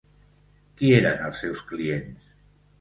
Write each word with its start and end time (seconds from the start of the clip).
Qui 0.79 0.89
eren 1.01 1.23
els 1.29 1.45
seus 1.45 1.63
clients? 1.71 2.29